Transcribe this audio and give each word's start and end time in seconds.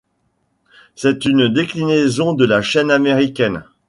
C'est 0.95 1.25
une 1.25 1.49
déclinaison 1.53 2.33
de 2.33 2.43
la 2.43 2.63
chaîne 2.63 2.89
américaine. 2.89 3.65